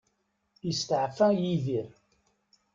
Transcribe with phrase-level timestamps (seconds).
[0.69, 1.87] Isteɛfa Yidir.